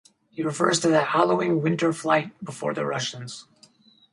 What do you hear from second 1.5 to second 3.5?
winter flight before the Russians.